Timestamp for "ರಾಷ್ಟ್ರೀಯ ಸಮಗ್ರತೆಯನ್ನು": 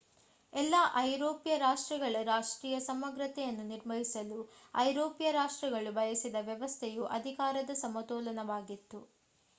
2.27-3.65